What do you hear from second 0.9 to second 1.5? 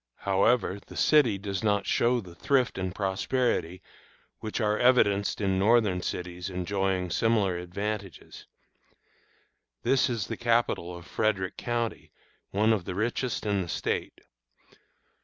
city